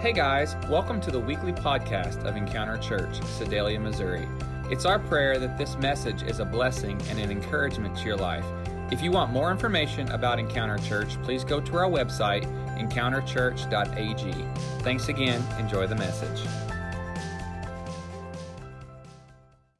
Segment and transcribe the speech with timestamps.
[0.00, 4.26] Hey guys, welcome to the weekly podcast of Encounter Church, Sedalia, Missouri.
[4.70, 8.46] It's our prayer that this message is a blessing and an encouragement to your life.
[8.90, 12.46] If you want more information about Encounter Church, please go to our website,
[12.78, 14.82] encounterchurch.ag.
[14.82, 15.44] Thanks again.
[15.58, 16.48] Enjoy the message.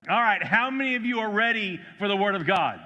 [0.07, 2.79] All right, how many of you are ready for the Word of God?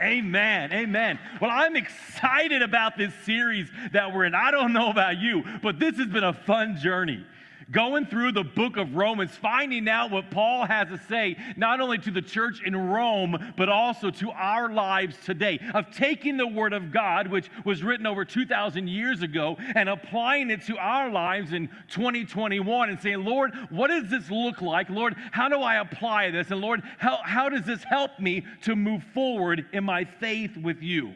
[0.00, 0.72] Amen.
[0.72, 1.18] Amen.
[1.40, 4.34] Well, I'm excited about this series that we're in.
[4.34, 7.24] I don't know about you, but this has been a fun journey
[7.70, 11.98] going through the book of Romans, finding out what Paul has to say, not only
[11.98, 16.72] to the church in Rome, but also to our lives today, of taking the Word
[16.72, 21.52] of God, which was written over 2,000 years ago, and applying it to our lives
[21.52, 24.88] in 2021 and saying, Lord, what does this look like?
[24.90, 26.50] Lord, how do I apply this?
[26.50, 30.82] And Lord, how, how does this help me to move forward in my faith with
[30.82, 31.14] you?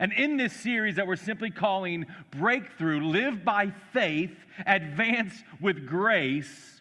[0.00, 4.32] And in this series that we're simply calling Breakthrough, Live by Faith,
[4.66, 6.80] Advance with Grace,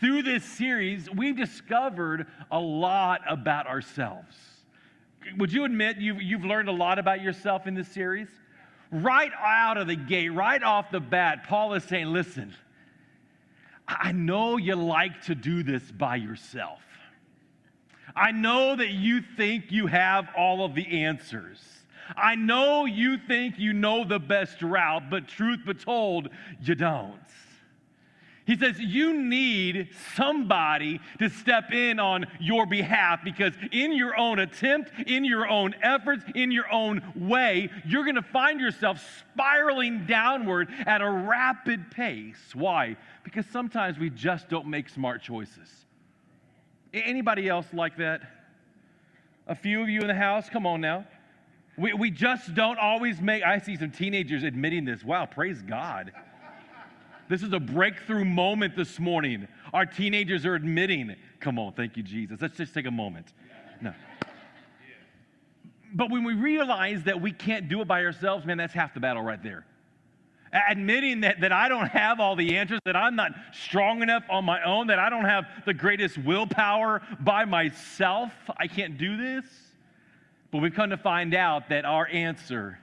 [0.00, 4.36] through this series, we've discovered a lot about ourselves.
[5.38, 8.28] Would you admit you've, you've learned a lot about yourself in this series?
[8.92, 12.54] Right out of the gate, right off the bat, Paul is saying, Listen,
[13.88, 16.80] I know you like to do this by yourself.
[18.14, 21.58] I know that you think you have all of the answers.
[22.16, 26.28] I know you think you know the best route, but truth be told,
[26.62, 27.20] you don't.
[28.48, 34.38] He says, You need somebody to step in on your behalf because, in your own
[34.38, 40.06] attempt, in your own efforts, in your own way, you're going to find yourself spiraling
[40.06, 42.54] downward at a rapid pace.
[42.54, 42.96] Why?
[43.22, 45.68] Because sometimes we just don't make smart choices.
[46.94, 48.22] Anybody else like that?
[49.46, 50.48] A few of you in the house?
[50.48, 51.04] Come on now.
[51.78, 55.04] We, we just don't always make, I see some teenagers admitting this.
[55.04, 56.12] Wow, praise God.
[57.28, 59.46] This is a breakthrough moment this morning.
[59.72, 62.38] Our teenagers are admitting, come on, thank you, Jesus.
[62.40, 63.32] Let's just take a moment.
[63.80, 63.94] No.
[65.94, 69.00] But when we realize that we can't do it by ourselves, man, that's half the
[69.00, 69.64] battle right there.
[70.68, 74.44] Admitting that, that I don't have all the answers, that I'm not strong enough on
[74.44, 79.44] my own, that I don't have the greatest willpower by myself, I can't do this.
[80.50, 82.78] But we've come to find out that our answer,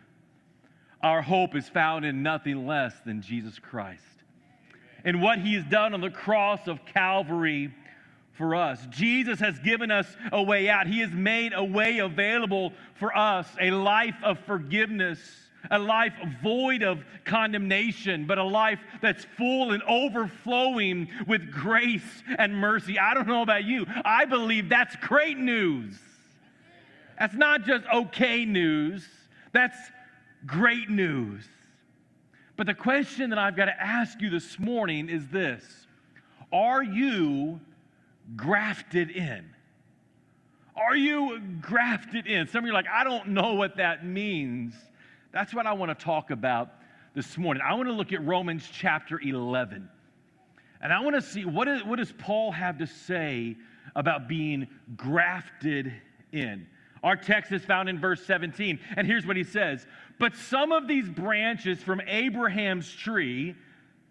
[1.02, 4.04] our hope is found in nothing less than Jesus Christ.
[5.04, 7.72] And what he has done on the cross of Calvary
[8.34, 8.86] for us.
[8.90, 10.88] Jesus has given us a way out.
[10.88, 15.20] He has made a way available for us, a life of forgiveness,
[15.72, 22.56] a life void of condemnation, but a life that's full and overflowing with grace and
[22.56, 23.00] mercy.
[23.00, 23.86] I don't know about you.
[24.04, 25.98] I believe that's great news.
[27.20, 29.08] That's not just okay news,
[29.52, 29.78] that's
[30.46, 31.46] great news.
[32.58, 35.64] But the question that I've got to ask you this morning is this
[36.52, 37.60] Are you
[38.36, 39.50] grafted in?
[40.76, 42.48] Are you grafted in?
[42.48, 44.74] Some of you are like, I don't know what that means.
[45.32, 46.70] That's what I want to talk about
[47.14, 47.64] this morning.
[47.66, 49.88] I want to look at Romans chapter 11.
[50.82, 53.56] And I want to see what, is, what does Paul have to say
[53.96, 54.68] about being
[54.98, 55.94] grafted
[56.34, 56.68] in.
[57.06, 58.80] Our text is found in verse 17.
[58.98, 59.86] And here's what he says
[60.18, 63.56] But some of these branches from Abraham's tree,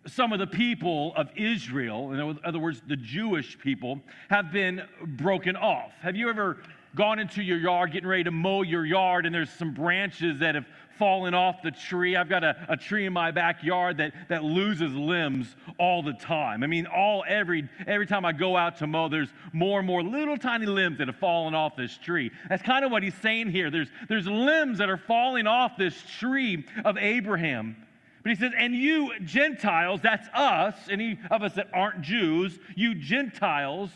[0.07, 4.01] some of the people of Israel, in other words, the Jewish people,
[4.31, 5.91] have been broken off.
[6.03, 6.59] Have you ever
[6.95, 10.55] gone into your yard, getting ready to mow your yard, and there's some branches that
[10.55, 10.67] have
[10.99, 12.17] falling off the tree.
[12.17, 16.63] I've got a, a tree in my backyard that, that loses limbs all the time.
[16.63, 20.03] I mean, all every every time I go out to mow, there's more and more
[20.03, 22.31] little tiny limbs that have fallen off this tree.
[22.49, 23.71] That's kind of what he's saying here.
[23.71, 27.77] There's there's limbs that are falling off this tree of Abraham.
[28.23, 32.95] But he says, and you Gentiles, that's us, any of us that aren't Jews, you
[32.95, 33.91] Gentiles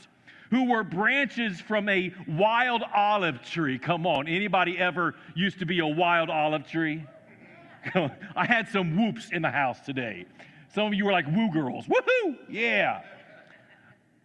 [0.50, 3.78] who were branches from a wild olive tree.
[3.78, 7.04] Come on, anybody ever used to be a wild olive tree?
[7.94, 10.26] I had some whoops in the house today.
[10.74, 11.86] Some of you were like woo girls.
[11.86, 12.36] Woohoo!
[12.48, 13.02] Yeah.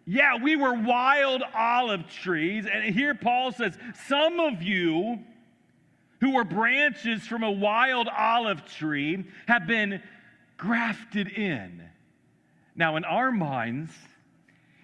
[0.05, 2.65] Yeah, we were wild olive trees.
[2.71, 3.77] And here Paul says,
[4.07, 5.19] Some of you
[6.19, 10.01] who were branches from a wild olive tree have been
[10.57, 11.81] grafted in.
[12.75, 13.91] Now, in our minds,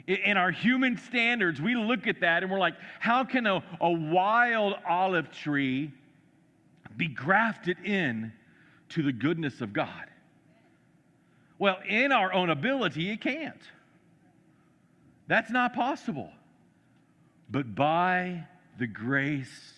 [0.10, 3.92] in our human standards, we look at that and we're like, how can a, a
[3.92, 5.92] wild olive tree
[6.98, 8.34] be grafted in
[8.90, 10.06] to the goodness of God?
[11.60, 13.62] Well, in our own ability, it can't.
[15.28, 16.32] That's not possible.
[17.52, 18.46] But by
[18.80, 19.74] the grace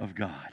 [0.00, 0.52] of God.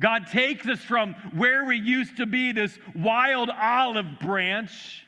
[0.00, 5.06] God takes us from where we used to be, this wild olive branch,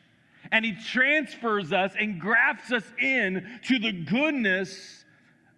[0.50, 5.05] and He transfers us and grafts us in to the goodness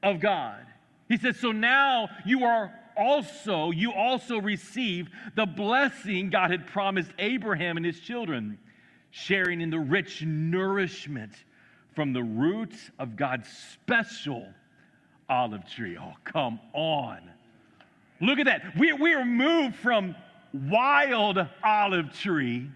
[0.02, 0.64] of God.
[1.08, 7.10] He says, So now you are also, you also receive the blessing God had promised
[7.18, 8.58] Abraham and his children,
[9.10, 11.32] sharing in the rich nourishment
[11.94, 14.46] from the roots of God's special
[15.28, 15.96] olive tree.
[15.98, 17.20] Oh, come on.
[18.20, 18.76] Look at that.
[18.78, 20.14] We, we are moved from
[20.52, 22.70] wild olive tree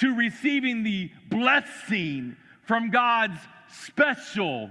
[0.00, 2.36] to receiving the blessing
[2.66, 4.70] from God's special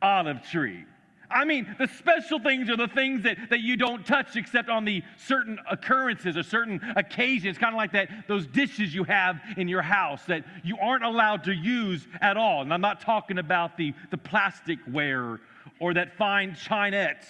[0.00, 0.84] olive tree.
[1.30, 4.84] I mean, the special things are the things that, that you don't touch except on
[4.84, 7.56] the certain occurrences or certain occasions.
[7.56, 11.44] Kind of like that, those dishes you have in your house that you aren't allowed
[11.44, 12.62] to use at all.
[12.62, 15.38] And I'm not talking about the, the plasticware
[15.80, 17.26] or that fine chinettes.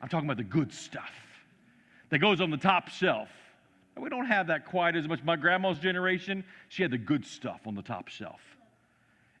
[0.00, 1.12] I'm talking about the good stuff
[2.10, 3.28] that goes on the top shelf.
[4.00, 5.22] We don't have that quite as much.
[5.22, 8.40] My grandma's generation, she had the good stuff on the top shelf.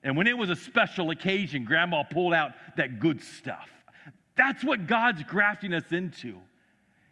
[0.02, 3.68] And when it was a special occasion, grandma pulled out that good stuff.
[4.36, 6.38] That's what God's grafting us into.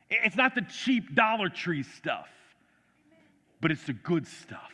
[0.08, 2.28] It's not the cheap Dollar Tree stuff,
[3.60, 4.72] but it's the good stuff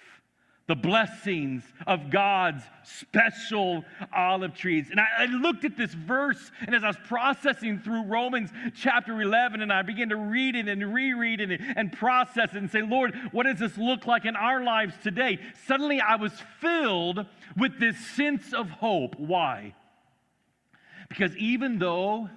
[0.68, 4.88] the blessings of God's special olive trees.
[4.90, 9.20] And I, I, looked at this verse, and as I was processing through Romans chapter
[9.20, 12.82] 11, and I began to read it and reread it and process it and say,
[12.82, 15.38] Lord, what does this look like in our lives today?
[15.66, 17.26] Suddenly I was filled
[17.56, 19.16] with this sense of hope.
[19.18, 19.74] Why?
[21.08, 22.30] Because even though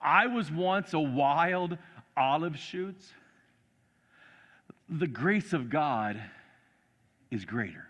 [0.00, 1.76] I was once a wild
[2.16, 2.96] olive shoot,
[4.88, 6.22] the grace of God
[7.30, 7.86] is greater.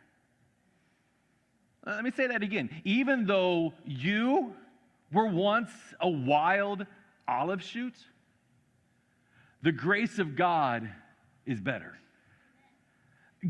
[1.87, 2.69] Let me say that again.
[2.85, 4.55] Even though you
[5.12, 5.70] were once
[6.00, 6.85] a wild
[7.26, 7.94] olive shoot,
[9.62, 10.88] the grace of God
[11.46, 11.99] is better.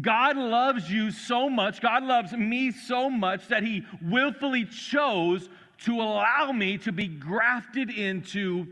[0.01, 5.49] God loves you so much, God loves me so much that He willfully chose
[5.85, 8.67] to allow me to be grafted into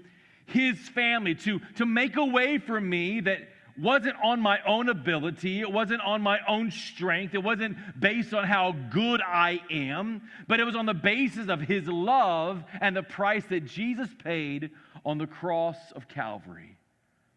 [0.44, 3.48] His family, to, to make a way for me that
[3.78, 8.44] wasn't on my own ability, it wasn't on my own strength, it wasn't based on
[8.44, 13.02] how good I am, but it was on the basis of His love and the
[13.02, 14.70] price that Jesus paid
[15.04, 16.76] on the cross of Calvary.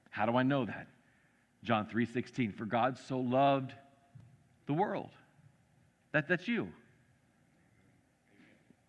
[0.10, 0.88] How do I know that?
[1.64, 3.74] John 3:16 For God so loved
[4.66, 5.12] the world.
[6.12, 6.70] That, that's you.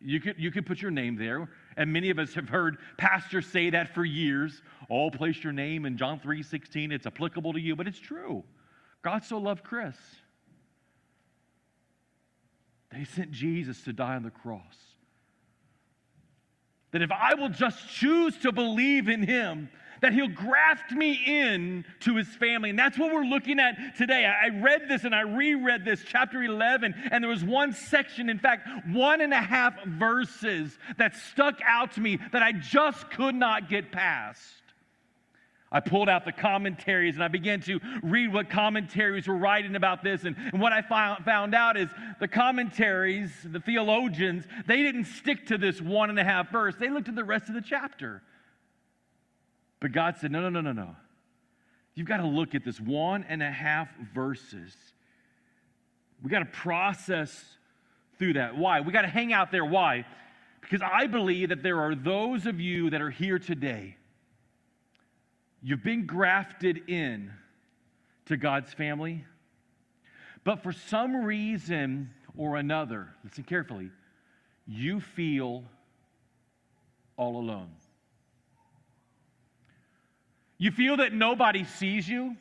[0.01, 1.49] You could, you could put your name there.
[1.77, 4.63] And many of us have heard pastors say that for years.
[4.91, 6.91] Oh, place your name in John 3 16.
[6.91, 8.43] It's applicable to you, but it's true.
[9.03, 9.97] God so loved Chris.
[12.91, 14.77] They sent Jesus to die on the cross.
[16.91, 19.69] That if I will just choose to believe in him,
[20.01, 22.71] that he'll graft me in to his family.
[22.71, 24.25] And that's what we're looking at today.
[24.25, 28.39] I read this and I reread this, chapter 11, and there was one section, in
[28.39, 33.35] fact, one and a half verses that stuck out to me that I just could
[33.35, 34.43] not get past.
[35.73, 40.03] I pulled out the commentaries and I began to read what commentaries were writing about
[40.03, 40.25] this.
[40.25, 41.89] And, and what I found, found out is
[42.19, 46.75] the commentaries, the theologians, they didn't stick to this one and a half verse.
[46.79, 48.21] They looked at the rest of the chapter.
[49.79, 50.97] But God said, no, no, no, no, no.
[51.95, 54.75] You've got to look at this one and a half verses.
[56.23, 57.45] We got to process
[58.19, 58.57] through that.
[58.57, 58.81] Why?
[58.81, 59.65] We got to hang out there.
[59.65, 60.05] Why?
[60.61, 63.97] Because I believe that there are those of you that are here today.
[65.63, 67.33] You've been grafted in
[68.27, 69.25] to God's family,
[70.45, 73.91] but for some reason or another, listen carefully,
[74.67, 75.65] you feel
[77.17, 77.71] all alone.
[80.57, 82.37] You feel that nobody sees you.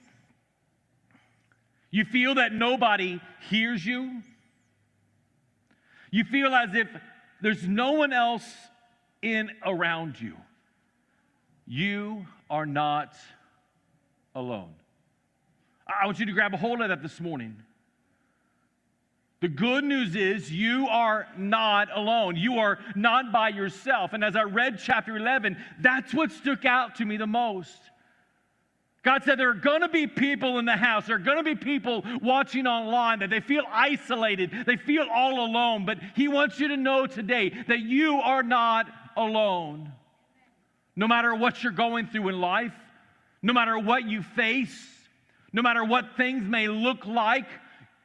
[1.91, 4.21] You feel that nobody hears you.
[6.11, 6.87] You feel as if
[7.41, 8.45] there's no one else
[9.21, 10.35] in around you.
[11.65, 13.15] You are not
[14.35, 14.73] alone.
[15.87, 17.57] I want you to grab a hold of that this morning.
[19.41, 22.35] The good news is you are not alone.
[22.35, 24.11] You are not by yourself.
[24.11, 27.79] And as I read chapter 11, that's what stuck out to me the most.
[29.01, 31.43] God said there are going to be people in the house, there are going to
[31.43, 36.59] be people watching online that they feel isolated, they feel all alone, but He wants
[36.59, 39.93] you to know today that you are not alone.
[40.99, 42.73] No matter what you're going through in life,
[43.41, 44.85] no matter what you face,
[45.53, 47.47] no matter what things may look like,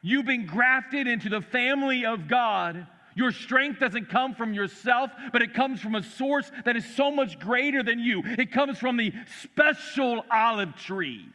[0.00, 2.86] you've been grafted into the family of God.
[3.16, 7.10] Your strength doesn't come from yourself, but it comes from a source that is so
[7.10, 8.22] much greater than you.
[8.24, 11.26] It comes from the special olive tree.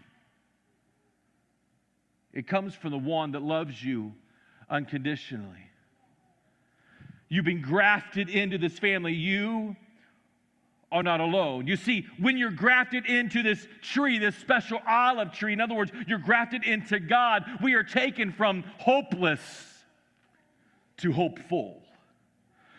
[2.31, 4.13] It comes from the one that loves you
[4.69, 5.67] unconditionally.
[7.27, 9.11] You've been grafted into this family.
[9.11, 9.75] You
[10.91, 11.67] are not alone.
[11.67, 15.91] You see, when you're grafted into this tree, this special olive tree, in other words,
[16.07, 19.39] you're grafted into God, we are taken from hopeless
[20.97, 21.81] to hopeful.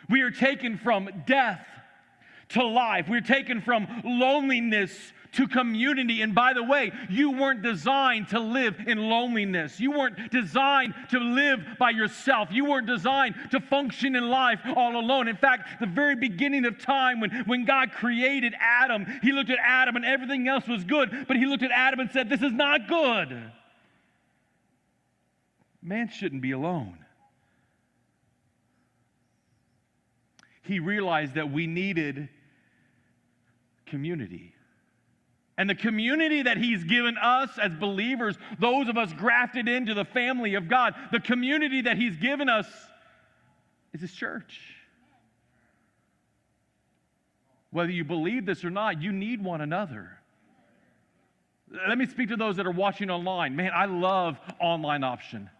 [0.08, 1.64] We are taken from death
[2.50, 3.08] to life.
[3.08, 6.22] We're taken from loneliness to community.
[6.22, 9.78] And by the way, you weren't designed to live in loneliness.
[9.78, 12.48] You weren't designed to live by yourself.
[12.50, 15.28] You weren't designed to function in life all alone.
[15.28, 19.58] In fact, the very beginning of time, when, when God created Adam, he looked at
[19.64, 22.52] Adam and everything else was good, but he looked at Adam and said, This is
[22.52, 23.52] not good.
[25.82, 26.98] Man shouldn't be alone.
[30.62, 32.28] He realized that we needed
[33.90, 34.54] community.
[35.58, 40.06] And the community that He's given us as believers, those of us grafted into the
[40.06, 42.66] family of God, the community that He's given us
[43.92, 44.58] is His church.
[47.72, 50.10] Whether you believe this or not, you need one another.
[51.88, 53.54] Let me speak to those that are watching online.
[53.54, 55.50] Man, I love online option.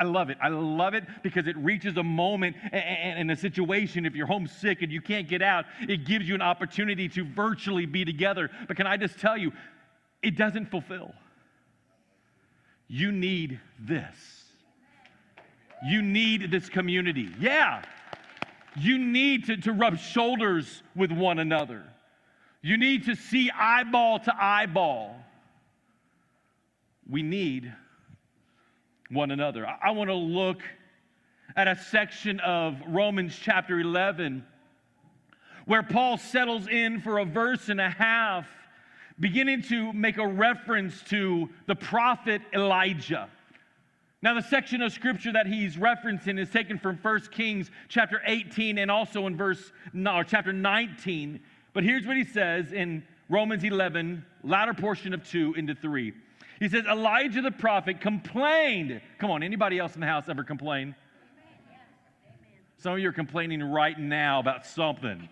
[0.00, 0.38] I love it.
[0.42, 4.06] I love it because it reaches a moment and a situation.
[4.06, 7.86] If you're homesick and you can't get out, it gives you an opportunity to virtually
[7.86, 8.50] be together.
[8.66, 9.52] But can I just tell you,
[10.22, 11.12] it doesn't fulfill.
[12.88, 14.16] You need this.
[15.86, 17.28] You need this community.
[17.38, 17.82] Yeah.
[18.76, 21.84] You need to, to rub shoulders with one another.
[22.62, 25.14] You need to see eyeball to eyeball.
[27.08, 27.72] We need
[29.10, 29.66] one another.
[29.66, 30.62] I, I want to look
[31.56, 34.44] at a section of Romans chapter 11
[35.66, 38.46] where Paul settles in for a verse and a half,
[39.18, 43.28] beginning to make a reference to the prophet Elijah.
[44.20, 48.78] Now, the section of scripture that he's referencing is taken from 1 Kings chapter 18
[48.78, 51.40] and also in verse no, chapter 19.
[51.74, 56.12] But here's what he says in Romans 11, latter portion of 2 into 3.
[56.64, 59.02] He says, Elijah the prophet complained.
[59.18, 60.94] Come on, anybody else in the house ever complain?
[62.78, 65.28] Some of you are complaining right now about something.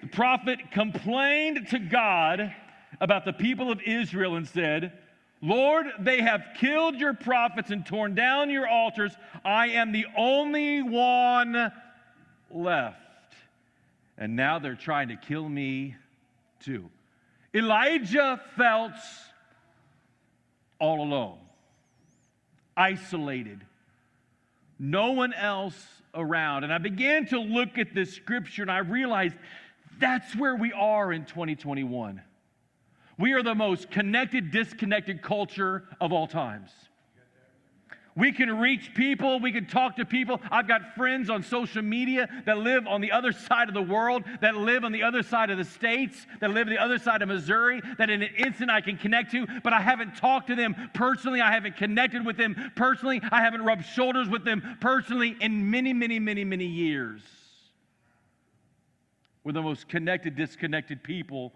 [0.00, 2.50] the prophet complained to God
[2.98, 4.90] about the people of Israel and said,
[5.42, 9.12] Lord, they have killed your prophets and torn down your altars.
[9.44, 11.70] I am the only one
[12.50, 13.34] left.
[14.16, 15.96] And now they're trying to kill me
[16.60, 16.88] too.
[17.56, 18.92] Elijah felt
[20.78, 21.38] all alone,
[22.76, 23.64] isolated,
[24.78, 25.82] no one else
[26.14, 26.64] around.
[26.64, 29.36] And I began to look at this scripture and I realized
[29.98, 32.20] that's where we are in 2021.
[33.18, 36.70] We are the most connected, disconnected culture of all times.
[38.16, 39.40] We can reach people.
[39.40, 40.40] We can talk to people.
[40.50, 44.24] I've got friends on social media that live on the other side of the world,
[44.40, 47.20] that live on the other side of the states, that live on the other side
[47.20, 50.54] of Missouri, that in an instant I can connect to, but I haven't talked to
[50.54, 51.42] them personally.
[51.42, 53.20] I haven't connected with them personally.
[53.30, 57.20] I haven't rubbed shoulders with them personally in many, many, many, many years.
[59.44, 61.52] We're the most connected, disconnected people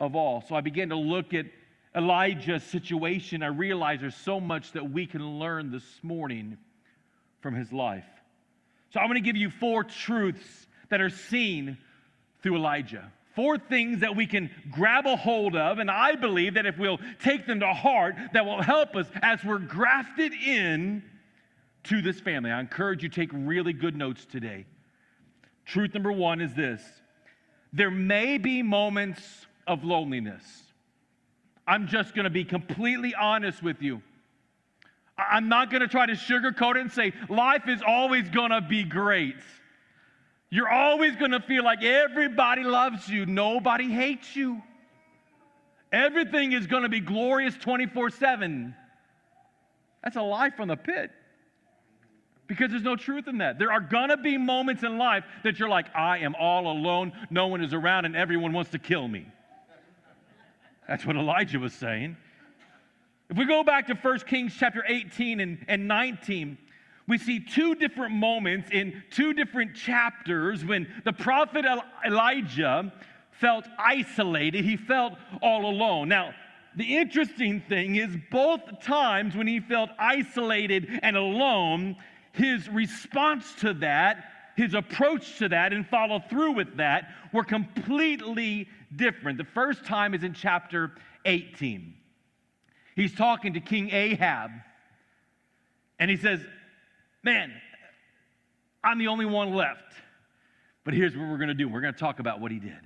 [0.00, 0.42] of all.
[0.48, 1.46] So I began to look at
[1.94, 6.56] Elijah's situation, I realize there's so much that we can learn this morning
[7.40, 8.06] from his life.
[8.90, 11.78] So I'm going to give you four truths that are seen
[12.42, 13.10] through Elijah.
[13.34, 17.00] Four things that we can grab a hold of, and I believe that if we'll
[17.22, 21.02] take them to heart, that will help us as we're grafted in
[21.84, 22.50] to this family.
[22.50, 24.66] I encourage you take really good notes today.
[25.64, 26.82] Truth number one is this
[27.72, 30.61] there may be moments of loneliness.
[31.66, 34.02] I'm just going to be completely honest with you.
[35.16, 38.60] I'm not going to try to sugarcoat it and say life is always going to
[38.60, 39.36] be great.
[40.50, 44.62] You're always going to feel like everybody loves you, nobody hates you.
[45.92, 48.74] Everything is going to be glorious 24 7.
[50.02, 51.10] That's a lie from the pit
[52.46, 53.58] because there's no truth in that.
[53.58, 57.12] There are going to be moments in life that you're like, I am all alone,
[57.30, 59.26] no one is around, and everyone wants to kill me.
[60.92, 62.18] That's what Elijah was saying.
[63.30, 66.58] If we go back to 1 Kings chapter 18 and, and 19,
[67.08, 71.64] we see two different moments in two different chapters when the prophet
[72.04, 72.92] Elijah
[73.30, 76.10] felt isolated, he felt all alone.
[76.10, 76.34] Now,
[76.76, 81.96] the interesting thing is, both times when he felt isolated and alone,
[82.32, 84.24] his response to that,
[84.56, 89.38] his approach to that, and follow through with that were completely different.
[89.38, 90.92] The first time is in chapter
[91.24, 91.94] 18.
[92.94, 94.50] He's talking to King Ahab,
[95.98, 96.40] and he says,
[97.22, 97.52] Man,
[98.82, 99.94] I'm the only one left.
[100.84, 102.78] But here's what we're going to do we're going to talk about what he did.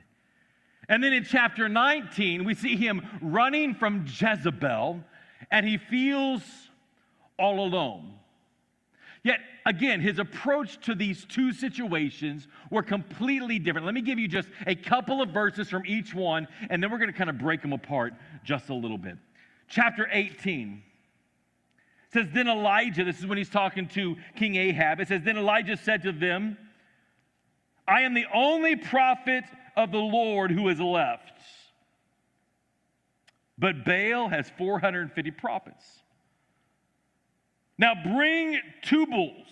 [0.88, 5.00] And then in chapter 19, we see him running from Jezebel,
[5.50, 6.42] and he feels
[7.38, 8.14] all alone.
[9.26, 13.84] Yet again, his approach to these two situations were completely different.
[13.84, 16.98] Let me give you just a couple of verses from each one, and then we're
[16.98, 18.14] going to kind of break them apart
[18.44, 19.16] just a little bit.
[19.66, 20.80] Chapter 18
[22.12, 25.76] says, Then Elijah, this is when he's talking to King Ahab, it says, Then Elijah
[25.76, 26.56] said to them,
[27.88, 29.42] I am the only prophet
[29.76, 31.32] of the Lord who is left.
[33.58, 35.84] But Baal has 450 prophets.
[37.78, 39.46] Now bring two bulls.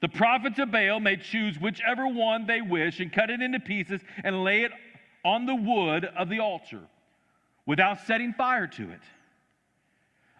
[0.00, 4.00] The prophets of Baal may choose whichever one they wish and cut it into pieces
[4.22, 4.72] and lay it
[5.24, 6.80] on the wood of the altar
[7.66, 9.00] without setting fire to it.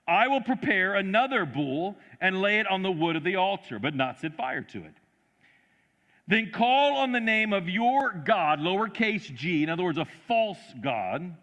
[0.06, 3.94] I will prepare another bull and lay it on the wood of the altar, but
[3.94, 4.94] not set fire to it.
[6.26, 10.58] Then call on the name of your God, lowercase g, in other words, a false
[10.80, 11.34] God.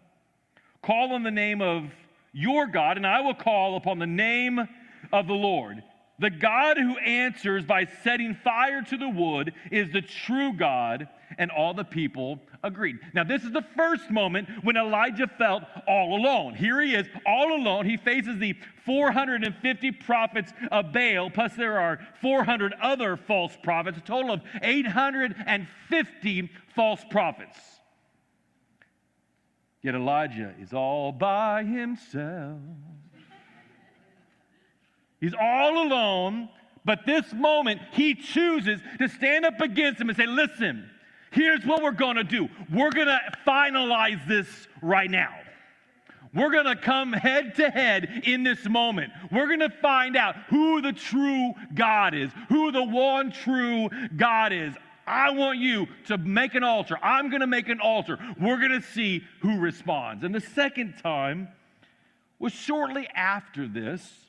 [0.82, 1.90] Call on the name of
[2.32, 4.68] your God, and I will call upon the name
[5.12, 5.82] of the Lord.
[6.18, 11.50] The God who answers by setting fire to the wood is the true God, and
[11.50, 12.96] all the people agreed.
[13.12, 16.54] Now, this is the first moment when Elijah felt all alone.
[16.54, 17.84] Here he is, all alone.
[17.84, 18.54] He faces the
[18.86, 26.50] 450 prophets of Baal, plus there are 400 other false prophets, a total of 850
[26.74, 27.58] false prophets.
[29.82, 32.58] Yet Elijah is all by himself.
[35.20, 36.48] He's all alone,
[36.84, 40.88] but this moment he chooses to stand up against him and say, Listen,
[41.30, 42.48] here's what we're gonna do.
[42.72, 44.48] We're gonna finalize this
[44.82, 45.34] right now.
[46.36, 49.10] We're going to come head to head in this moment.
[49.32, 54.52] We're going to find out who the true God is, who the one true God
[54.52, 54.74] is.
[55.06, 56.98] I want you to make an altar.
[57.02, 58.18] I'm going to make an altar.
[58.38, 60.24] We're going to see who responds.
[60.24, 61.48] And the second time
[62.38, 64.25] was shortly after this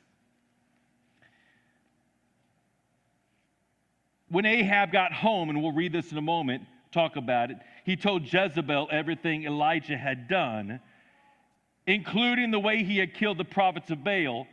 [4.30, 7.96] When Ahab got home, and we'll read this in a moment, talk about it, he
[7.96, 10.80] told Jezebel everything Elijah had done,
[11.86, 14.46] including the way he had killed the prophets of Baal.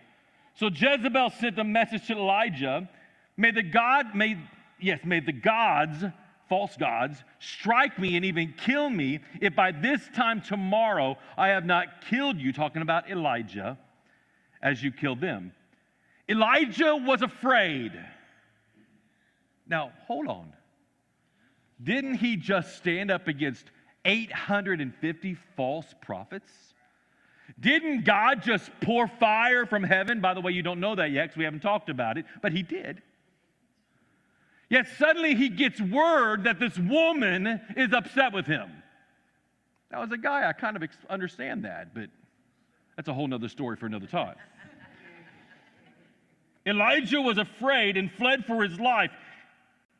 [0.55, 2.89] So Jezebel sent a message to Elijah
[3.37, 4.37] May the God, may,
[4.79, 6.03] yes, may the gods,
[6.47, 11.65] false gods, strike me and even kill me if by this time tomorrow I have
[11.65, 13.77] not killed you, talking about Elijah,
[14.61, 15.51] as you killed them.
[16.29, 17.91] Elijah was afraid.
[19.67, 20.53] Now, hold on.
[21.81, 23.65] Didn't he just stand up against
[24.05, 26.51] 850 false prophets?
[27.59, 30.21] Didn't God just pour fire from heaven?
[30.21, 32.51] By the way, you don't know that yet because we haven't talked about it, but
[32.51, 33.01] he did.
[34.69, 38.69] Yet suddenly he gets word that this woman is upset with him.
[39.91, 42.09] Now, as a guy, I kind of understand that, but
[42.95, 44.35] that's a whole nother story for another time.
[46.65, 49.11] Elijah was afraid and fled for his life.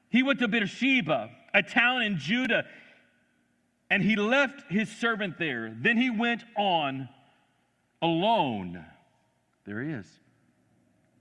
[0.10, 2.66] He went to Beersheba, a town in Judah,
[3.90, 5.76] and he left his servant there.
[5.80, 7.10] Then he went on
[8.02, 8.84] alone.
[9.66, 10.08] There he is.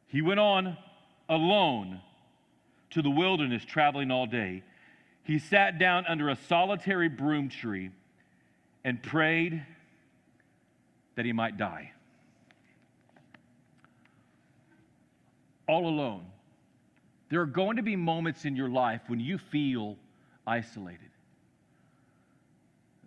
[0.06, 0.76] He went on
[1.28, 2.00] alone
[2.90, 4.62] to the wilderness, traveling all day.
[5.24, 7.90] He sat down under a solitary broom tree
[8.84, 9.64] and prayed
[11.16, 11.92] that he might die.
[15.66, 16.26] All alone.
[17.34, 19.96] There are going to be moments in your life when you feel
[20.46, 21.10] isolated.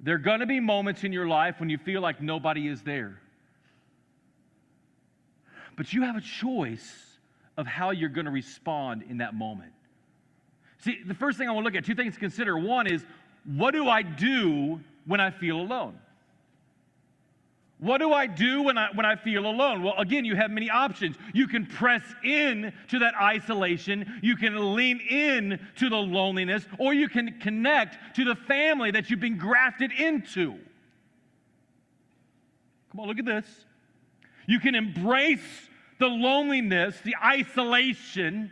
[0.03, 2.81] There are going to be moments in your life when you feel like nobody is
[2.81, 3.21] there.
[5.77, 6.93] But you have a choice
[7.55, 9.71] of how you're going to respond in that moment.
[10.79, 12.57] See, the first thing I want to look at, two things to consider.
[12.57, 13.05] One is,
[13.45, 15.97] what do I do when I feel alone?
[17.79, 19.83] What do I do when I, when I feel alone?
[19.83, 21.15] Well, again, you have many options.
[21.33, 26.93] You can press in to that isolation, you can lean in to the loneliness, or
[26.93, 30.57] you can connect to the family that you've been grafted into.
[32.91, 33.45] Come on, look at this.
[34.47, 38.51] You can embrace the loneliness, the isolation,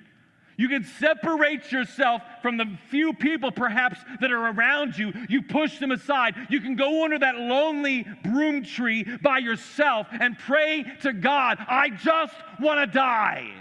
[0.58, 5.12] you can separate yourself from the few people perhaps that are around you.
[5.28, 6.36] You push them aside.
[6.50, 11.90] You can go under that lonely broom tree by yourself and pray to God, I
[11.90, 13.52] just want to die.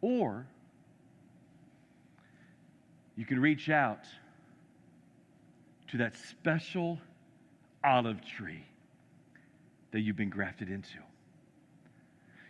[0.00, 0.46] Or
[3.16, 4.04] you can reach out
[5.88, 6.98] to that special
[7.84, 8.64] olive tree
[9.92, 10.98] that you've been grafted into.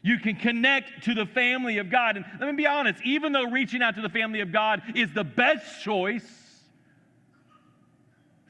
[0.03, 2.17] You can connect to the family of God.
[2.17, 5.13] And let me be honest, even though reaching out to the family of God is
[5.13, 6.27] the best choice,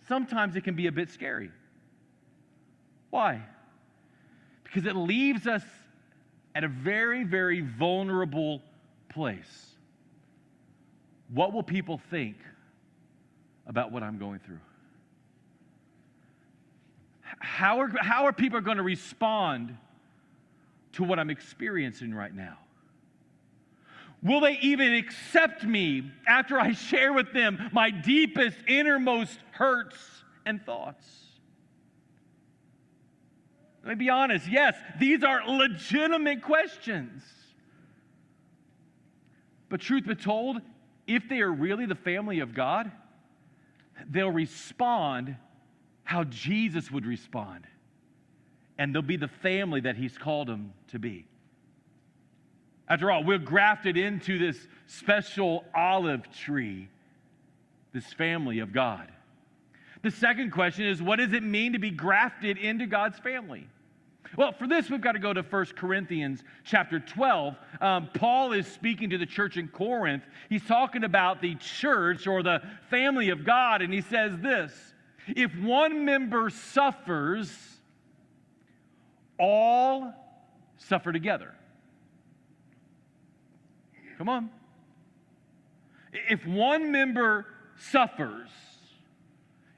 [0.06, 1.50] sometimes it can be a bit scary.
[3.10, 3.42] Why?
[4.62, 5.64] Because it leaves us
[6.54, 8.62] at a very, very vulnerable
[9.08, 9.66] place.
[11.32, 12.36] What will people think
[13.66, 14.60] about what I'm going through?
[17.22, 19.76] How are, how are people going to respond
[20.92, 22.58] to what I'm experiencing right now?
[24.22, 29.96] Will they even accept me after I share with them my deepest, innermost hurts
[30.44, 31.06] and thoughts?
[33.82, 34.46] Let me be honest.
[34.46, 37.22] Yes, these are legitimate questions.
[39.70, 40.60] But truth be told,
[41.06, 42.92] if they are really the family of God,
[44.08, 45.36] they'll respond
[46.04, 47.66] how Jesus would respond.
[48.80, 51.26] And they'll be the family that He's called them to be.
[52.88, 56.88] After all, we're grafted into this special olive tree,
[57.92, 59.12] this family of God.
[60.02, 63.68] The second question is what does it mean to be grafted into God's family?
[64.36, 67.56] Well, for this, we've got to go to 1 Corinthians chapter 12.
[67.82, 70.22] Um, Paul is speaking to the church in Corinth.
[70.48, 74.72] He's talking about the church or the family of God, and he says this
[75.28, 77.50] If one member suffers,
[79.40, 80.12] all
[80.76, 81.54] suffer together.
[84.18, 84.50] Come on.
[86.12, 88.50] If one member suffers,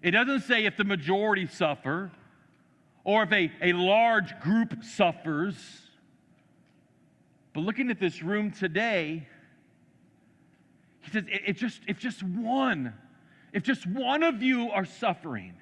[0.03, 2.11] it doesn't say if the majority suffer
[3.05, 5.55] or if a, a large group suffers.
[7.53, 9.29] But looking at this room today,
[11.03, 12.95] he says, it, just, if just one,
[13.53, 15.55] if just one of you are suffering,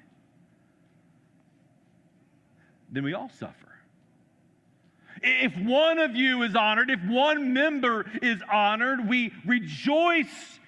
[2.91, 3.70] then we all suffer.
[5.23, 10.59] If one of you is honored, if one member is honored, we rejoice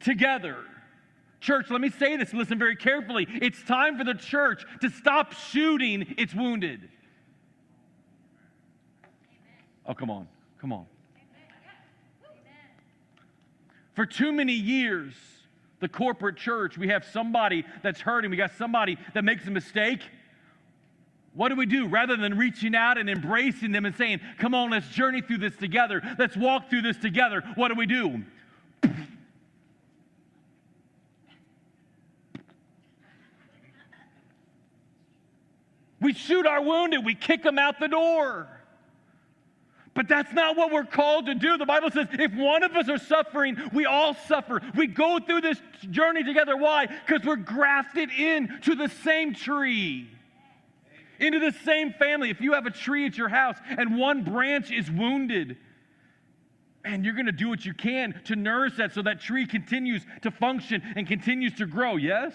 [0.00, 0.56] together.
[1.40, 3.26] Church, let me say this, listen very carefully.
[3.40, 6.88] It's time for the church to stop shooting its wounded.
[9.86, 10.28] Oh, come on,
[10.60, 10.84] come on.
[13.94, 15.14] For too many years,
[15.80, 20.02] the corporate church, we have somebody that's hurting, we got somebody that makes a mistake.
[21.34, 21.86] What do we do?
[21.86, 25.56] Rather than reaching out and embracing them and saying, Come on, let's journey through this
[25.56, 28.24] together, let's walk through this together, what do we do?
[36.00, 38.48] We shoot our wounded, we kick them out the door.
[39.92, 41.58] But that's not what we're called to do.
[41.58, 44.62] The Bible says if one of us are suffering, we all suffer.
[44.74, 46.56] We go through this journey together.
[46.56, 46.86] Why?
[46.86, 50.08] Because we're grafted in to the same tree,
[51.20, 52.30] into the same family.
[52.30, 55.56] If you have a tree at your house and one branch is wounded,
[56.82, 60.02] man, you're going to do what you can to nourish that so that tree continues
[60.22, 61.96] to function and continues to grow.
[61.96, 62.34] Yes?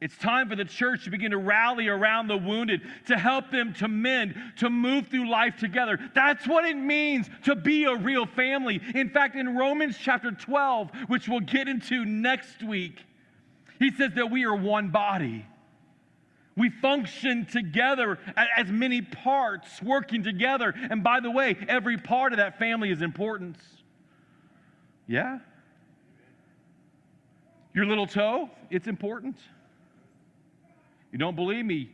[0.00, 3.72] It's time for the church to begin to rally around the wounded, to help them
[3.74, 5.98] to mend, to move through life together.
[6.14, 8.80] That's what it means to be a real family.
[8.94, 13.02] In fact, in Romans chapter 12, which we'll get into next week,
[13.80, 15.44] he says that we are one body.
[16.58, 18.18] We function together
[18.56, 20.74] as many parts working together.
[20.90, 23.56] And by the way, every part of that family is important.
[25.06, 25.38] Yeah?
[27.74, 29.36] Your little toe, it's important.
[31.12, 31.90] You don't believe me?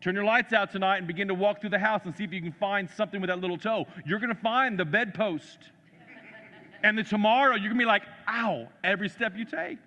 [0.00, 2.32] Turn your lights out tonight and begin to walk through the house and see if
[2.32, 3.86] you can find something with that little toe.
[4.04, 5.58] You're going to find the bedpost.
[6.82, 9.78] and then tomorrow you're going to be like, ow, every step you take.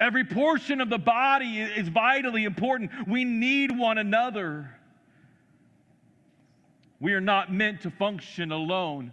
[0.00, 2.90] Every portion of the body is vitally important.
[3.06, 4.70] We need one another.
[7.00, 9.12] We are not meant to function alone,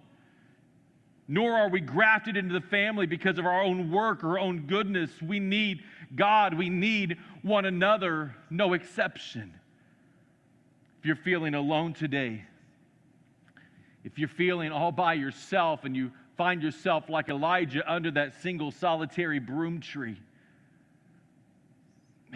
[1.27, 5.11] nor are we grafted into the family because of our own work or own goodness.
[5.21, 5.83] We need
[6.15, 9.53] God, we need one another, no exception.
[10.99, 12.45] If you're feeling alone today,
[14.05, 18.71] if you're feeling all by yourself and you find yourself like Elijah under that single
[18.71, 20.17] solitary broom tree,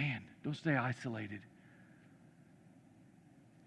[0.01, 1.41] man, don't stay isolated.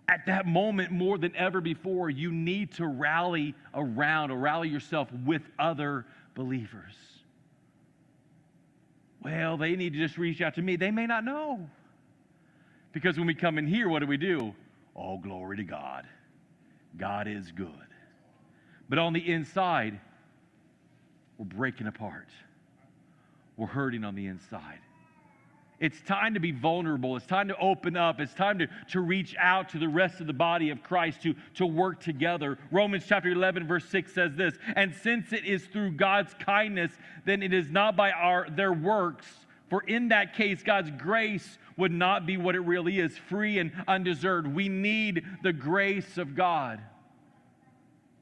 [0.08, 5.08] At that moment, more than ever before, you need to rally around or rally yourself
[5.24, 6.94] with other believers
[9.24, 10.76] well, they need to just reach out to me.
[10.76, 11.66] They may not know.
[12.92, 14.54] Because when we come in here, what do we do?
[14.94, 16.06] Oh, glory to God.
[16.96, 17.68] God is good.
[18.88, 19.98] But on the inside,
[21.38, 22.28] we're breaking apart.
[23.56, 24.78] We're hurting on the inside.
[25.84, 27.14] It's time to be vulnerable.
[27.14, 28.18] It's time to open up.
[28.18, 31.34] It's time to, to reach out to the rest of the body of Christ to,
[31.56, 32.58] to work together.
[32.70, 36.90] Romans chapter 11, verse 6 says this And since it is through God's kindness,
[37.26, 39.26] then it is not by our their works.
[39.68, 43.70] For in that case, God's grace would not be what it really is free and
[43.86, 44.46] undeserved.
[44.46, 46.80] We need the grace of God.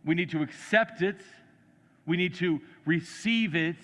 [0.05, 1.21] We need to accept it,
[2.07, 3.77] we need to receive it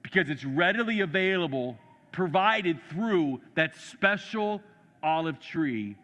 [0.00, 1.76] because it's readily available
[2.12, 4.62] provided through that special
[5.02, 5.96] olive tree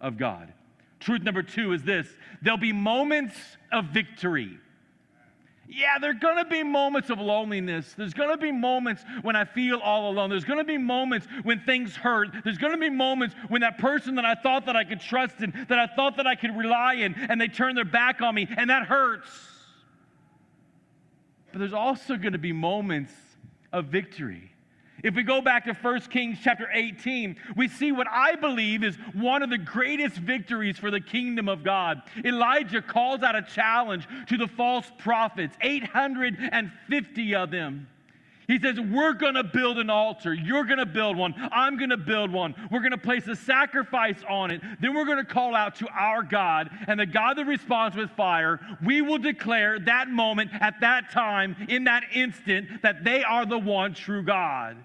[0.00, 0.52] of God.
[1.00, 2.08] Truth number two is this
[2.42, 3.36] there'll be moments
[3.72, 4.58] of victory.
[5.70, 7.92] Yeah, there are going to be moments of loneliness.
[7.96, 10.30] There's going to be moments when I feel all alone.
[10.30, 12.30] There's going to be moments when things hurt.
[12.42, 15.42] There's going to be moments when that person that I thought that I could trust
[15.42, 18.34] in, that I thought that I could rely in, and they turn their back on
[18.34, 19.28] me, and that hurts.
[21.52, 23.12] But there's also going to be moments
[23.70, 24.50] of victory.
[25.02, 28.96] If we go back to 1 Kings chapter 18, we see what I believe is
[29.14, 32.02] one of the greatest victories for the kingdom of God.
[32.24, 37.88] Elijah calls out a challenge to the false prophets, 850 of them.
[38.48, 40.32] He says, We're going to build an altar.
[40.32, 41.34] You're going to build one.
[41.52, 42.54] I'm going to build one.
[42.70, 44.62] We're going to place a sacrifice on it.
[44.80, 46.70] Then we're going to call out to our God.
[46.88, 51.56] And the God that responds with fire, we will declare that moment, at that time,
[51.68, 54.78] in that instant, that they are the one true God.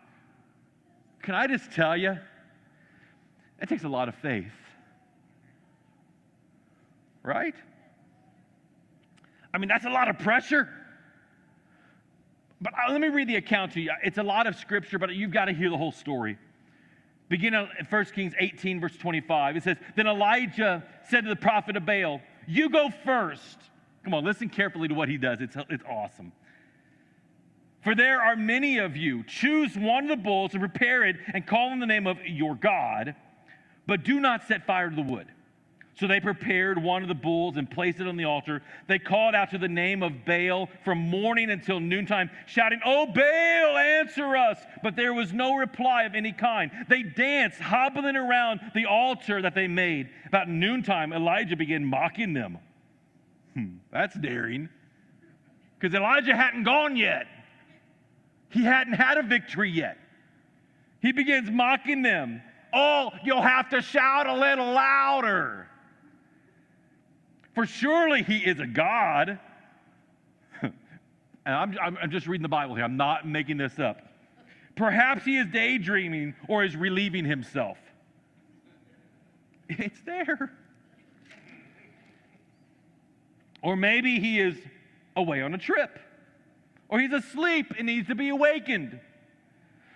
[1.21, 2.17] Can I just tell you?
[3.61, 4.51] It takes a lot of faith.
[7.23, 7.55] Right?
[9.53, 10.67] I mean, that's a lot of pressure.
[12.63, 13.91] But uh, let me read the account to you.
[14.03, 16.37] It's a lot of scripture, but you've got to hear the whole story.
[17.27, 21.75] Beginning in 1 Kings 18, verse 25, it says, Then Elijah said to the prophet
[21.75, 23.57] of Baal, You go first.
[24.05, 25.41] Come on, listen carefully to what he does.
[25.41, 26.31] It's, it's awesome.
[27.81, 29.23] For there are many of you.
[29.23, 32.55] Choose one of the bulls and prepare it and call on the name of your
[32.55, 33.13] God,
[33.85, 35.27] but do not set fire to the wood.
[35.95, 38.63] So they prepared one of the bulls and placed it on the altar.
[38.87, 43.77] They called out to the name of Baal from morning until noontime, shouting, Oh, Baal,
[43.77, 44.57] answer us!
[44.81, 46.71] But there was no reply of any kind.
[46.89, 50.09] They danced, hobbling around the altar that they made.
[50.25, 52.57] About noontime, Elijah began mocking them.
[53.53, 54.69] Hmm, that's daring.
[55.79, 57.27] Because Elijah hadn't gone yet.
[58.49, 59.97] He hadn't had a victory yet.
[61.01, 62.41] He begins mocking them.
[62.73, 65.67] Oh, you'll have to shout a little louder.
[67.53, 69.39] For surely he is a God.
[70.61, 70.73] and
[71.45, 74.01] I'm, I'm, just reading the Bible here, I'm not making this up.
[74.75, 77.77] Perhaps he is daydreaming or is relieving himself.
[79.69, 80.51] It's there.
[83.61, 84.55] Or maybe he is
[85.15, 85.99] away on a trip
[86.89, 88.99] or he's asleep and needs to be awakened.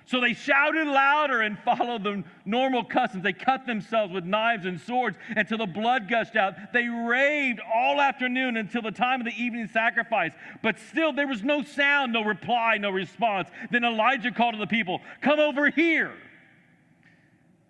[0.07, 3.23] So they shouted louder and followed the normal customs.
[3.23, 6.53] They cut themselves with knives and swords until the blood gushed out.
[6.71, 10.31] They raved all afternoon until the time of the evening sacrifice.
[10.63, 13.49] But still, there was no sound, no reply, no response.
[13.69, 16.13] Then Elijah called to the people, Come over here.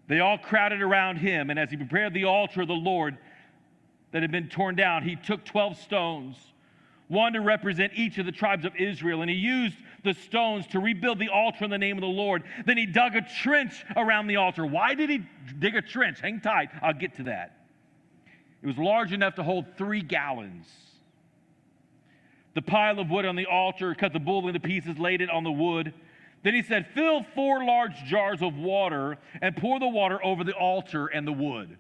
[0.08, 3.17] They all crowded around him, and as he prepared the altar of the Lord
[4.12, 6.36] that had been torn down, he took 12 stones
[7.08, 9.21] one to represent each of the tribes of Israel.
[9.21, 12.43] And he used the stones to rebuild the altar in the name of the Lord.
[12.65, 14.65] Then he dug a trench around the altar.
[14.65, 15.24] Why did he
[15.60, 16.22] dig a trench?
[16.22, 17.67] Hang tight, I'll get to that.
[18.63, 20.65] It was large enough to hold three gallons.
[22.56, 25.43] The pile of wood on the altar, cut the bull into pieces, laid it on
[25.43, 25.93] the wood.
[26.41, 30.54] Then he said, Fill four large jars of water and pour the water over the
[30.54, 31.78] altar and the wood.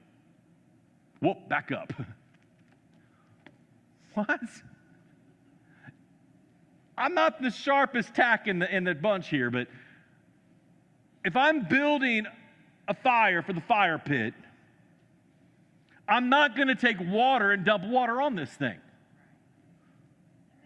[1.19, 1.93] Whoop, back up.
[4.13, 4.39] what?
[6.97, 9.67] I'm not the sharpest tack in the, in the bunch here, but
[11.23, 12.25] if I'm building
[12.87, 14.33] a fire for the fire pit,
[16.07, 18.79] I'm not going to take water and dump water on this thing.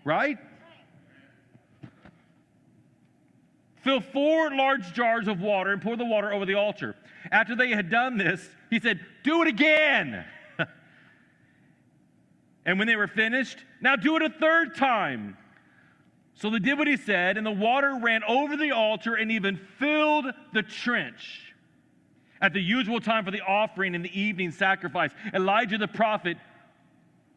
[0.05, 0.37] Right?
[3.81, 6.95] Fill four large jars of water and pour the water over the altar.
[7.31, 10.23] After they had done this, he said, Do it again.
[12.65, 15.37] and when they were finished, now do it a third time.
[16.35, 19.57] So they did what he said, and the water ran over the altar and even
[19.77, 21.53] filled the trench.
[22.41, 26.37] At the usual time for the offering and the evening sacrifice, Elijah the prophet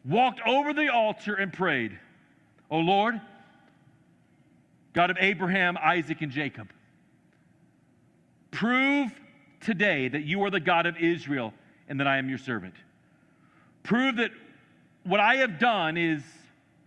[0.05, 1.99] walked over the altar and prayed,
[2.71, 3.21] O Lord,
[4.95, 6.71] God of Abraham, Isaac, and Jacob,
[8.51, 9.13] prove
[9.61, 11.53] today that you are the God of Israel
[11.89, 12.75] and that I am your servant.
[13.83, 14.31] Prove that
[15.03, 16.23] what I have done is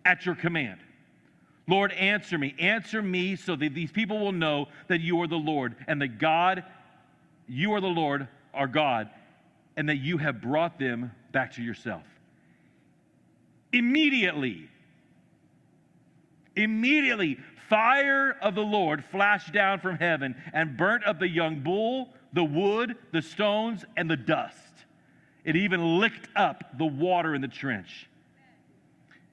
[0.06, 0.80] at your command.
[1.68, 2.56] Lord, answer me.
[2.60, 6.18] Answer me so that these people will know that you are the Lord and that
[6.18, 6.64] God,
[7.48, 9.10] you are the Lord, our God,
[9.76, 12.04] and that you have brought them back to yourself.
[13.74, 14.70] Immediately,
[16.56, 17.38] immediately,
[17.70, 22.46] fire of the Lord flashed down from heaven and burnt up the young bull, the
[22.46, 24.56] wood, the stones, and the dust.
[25.44, 28.10] It even licked up the water in the trench.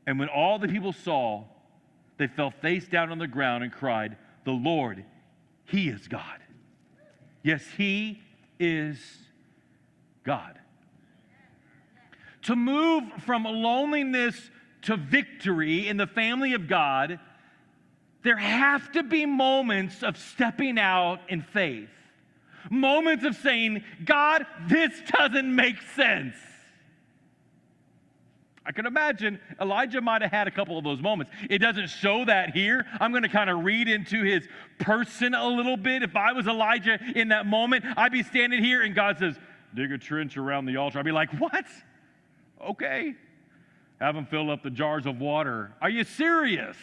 [0.06, 1.44] And when all the people saw,
[2.16, 5.04] they fell face down on the ground and cried, The Lord,
[5.64, 6.38] He is God.
[7.42, 8.20] Yes, He
[8.58, 8.98] is
[10.24, 10.58] God.
[12.42, 14.50] To move from loneliness
[14.82, 17.18] to victory in the family of God,
[18.22, 21.88] there have to be moments of stepping out in faith.
[22.70, 26.34] Moments of saying, God, this doesn't make sense.
[28.66, 31.32] I can imagine Elijah might have had a couple of those moments.
[31.50, 32.86] It doesn't show that here.
[32.98, 34.48] I'm going to kind of read into his
[34.78, 36.02] person a little bit.
[36.02, 39.38] If I was Elijah in that moment, I'd be standing here and God says,
[39.74, 40.98] dig a trench around the altar.
[40.98, 41.66] I'd be like, what?
[42.64, 43.14] Okay.
[44.00, 45.74] Have them fill up the jars of water.
[45.82, 46.76] Are you serious?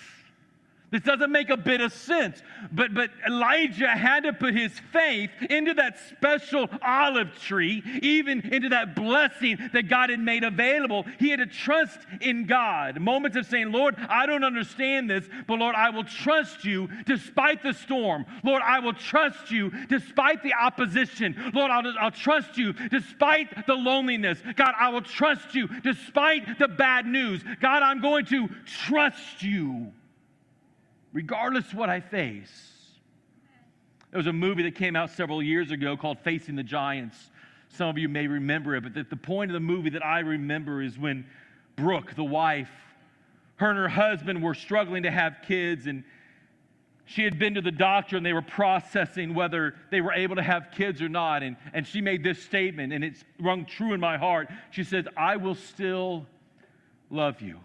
[0.92, 2.42] This doesn't make a bit of sense.
[2.70, 8.70] But, but Elijah had to put his faith into that special olive tree, even into
[8.70, 11.06] that blessing that God had made available.
[11.18, 13.00] He had to trust in God.
[13.00, 17.64] Moments of saying, Lord, I don't understand this, but Lord, I will trust you despite
[17.64, 18.26] the storm.
[18.44, 21.52] Lord, I will trust you despite the opposition.
[21.54, 24.40] Lord, I'll, I'll trust you despite the loneliness.
[24.58, 27.44] God, I will trust you despite the bad news.
[27.62, 29.94] God, I'm going to trust you
[31.14, 32.72] regardless what I face.
[34.12, 37.18] There was a movie that came out several years ago called Facing the Giants.
[37.70, 40.20] Some of you may remember it, but the, the point of the movie that I
[40.20, 41.26] remember is when
[41.78, 42.70] Brooke, the wife,
[43.56, 46.04] her and her husband were struggling to have kids, and
[47.06, 50.42] she had been to the doctor and they were processing whether they were able to
[50.42, 51.44] have kids or not.
[51.44, 54.50] And, and she made this statement, and it's rung true in my heart.
[54.72, 56.26] She said, I will still
[57.10, 57.60] love you.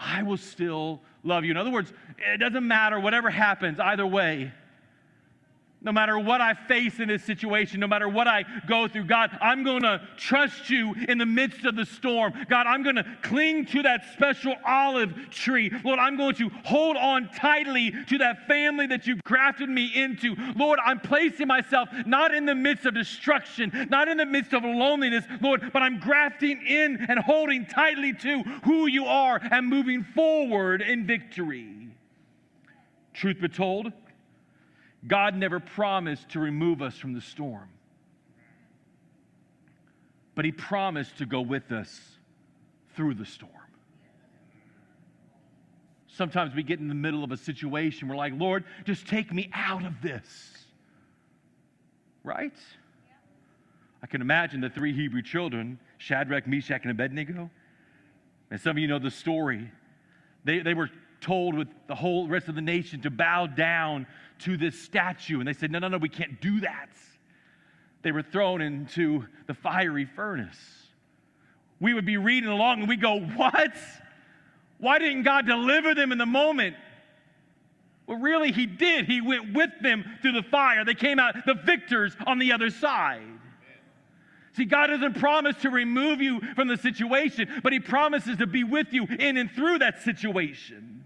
[0.00, 1.50] I will still love you.
[1.50, 4.52] In other words, it doesn't matter, whatever happens, either way,
[5.82, 9.36] no matter what I face in this situation, no matter what I go through, God,
[9.40, 12.34] I'm going to trust you in the midst of the storm.
[12.48, 15.72] God, I'm going to cling to that special olive tree.
[15.82, 20.36] Lord, I'm going to hold on tightly to that family that you've grafted me into.
[20.54, 24.64] Lord, I'm placing myself not in the midst of destruction, not in the midst of
[24.64, 30.04] loneliness, Lord, but I'm grafting in and holding tightly to who you are and moving
[30.04, 31.88] forward in victory.
[33.14, 33.92] Truth be told,
[35.06, 37.68] God never promised to remove us from the storm,
[40.34, 42.00] but He promised to go with us
[42.94, 43.52] through the storm.
[46.08, 49.48] Sometimes we get in the middle of a situation, we're like, Lord, just take me
[49.54, 50.26] out of this.
[52.22, 52.52] Right?
[54.02, 57.50] I can imagine the three Hebrew children, Shadrach, Meshach, and Abednego.
[58.50, 59.70] And some of you know the story.
[60.44, 64.06] They, they were told with the whole rest of the nation to bow down
[64.40, 65.38] to this statue.
[65.38, 66.90] And they said, No, no, no, we can't do that.
[68.02, 70.58] They were thrown into the fiery furnace.
[71.80, 73.74] We would be reading along and we go, What?
[74.78, 76.76] Why didn't God deliver them in the moment?
[78.06, 79.06] Well, really, He did.
[79.06, 80.84] He went with them through the fire.
[80.84, 83.22] They came out the victors on the other side.
[84.56, 88.64] See, God doesn't promise to remove you from the situation, but He promises to be
[88.64, 90.99] with you in and through that situation.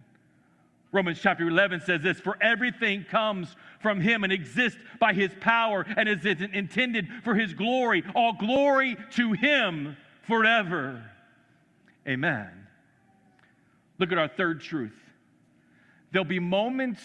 [0.95, 5.85] Romans chapter 11 says this For everything comes from him and exists by his power
[5.97, 8.05] and is intended for his glory.
[8.15, 11.03] All glory to him forever.
[12.07, 12.49] Amen.
[13.99, 14.95] Look at our third truth.
[16.13, 17.03] There'll be moments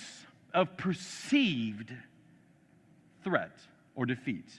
[0.53, 1.91] of perceived
[3.23, 3.57] threat
[3.95, 4.51] or defeat.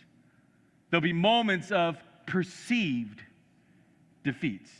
[0.90, 3.22] There'll be moments of perceived
[4.24, 4.72] defeats.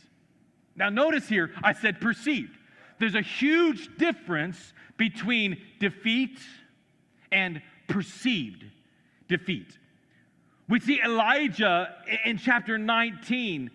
[0.75, 2.57] Now, notice here, I said perceived
[3.01, 6.37] there's a huge difference between defeat
[7.31, 8.63] and perceived
[9.27, 9.75] defeat.
[10.69, 11.95] We see Elijah
[12.25, 13.71] in chapter 19.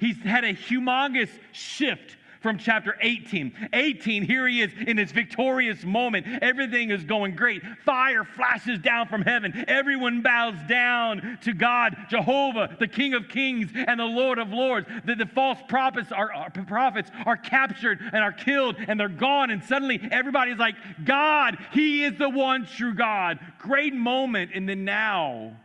[0.00, 3.68] He's had a humongous shift from chapter 18.
[3.72, 6.26] 18, here he is in his victorious moment.
[6.42, 7.62] Everything is going great.
[7.84, 9.64] Fire flashes down from heaven.
[9.66, 14.86] Everyone bows down to God, Jehovah, the King of Kings and the Lord of Lords.
[15.04, 19.50] The, the false prophets are, are, prophets are captured and are killed and they're gone.
[19.50, 23.38] And suddenly everybody's like, God, He is the one true God.
[23.58, 25.56] Great moment in the now.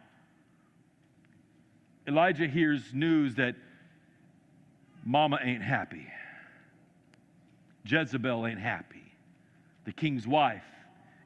[2.07, 3.55] Elijah hears news that
[5.05, 6.07] mama ain't happy.
[7.85, 9.03] Jezebel ain't happy.
[9.85, 10.63] The king's wife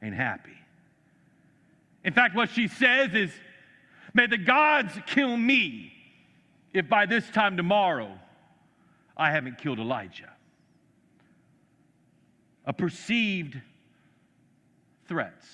[0.02, 0.50] ain't happy.
[2.04, 3.32] In fact, what she says is,
[4.14, 5.92] May the gods kill me
[6.72, 8.10] if by this time tomorrow
[9.16, 10.32] I haven't killed Elijah.
[12.64, 13.60] A perceived
[15.06, 15.46] threats.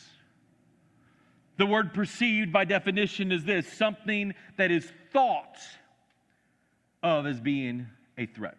[1.57, 5.59] The word perceived by definition is this something that is thought
[7.03, 7.87] of as being
[8.19, 8.59] a threat.